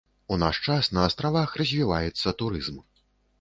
У 0.35 0.37
наш 0.43 0.61
час 0.75 0.89
на 0.97 1.03
астравах 1.09 1.53
развіваецца 1.61 2.35
турызм. 2.41 2.81